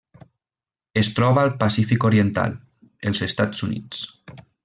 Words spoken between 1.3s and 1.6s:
al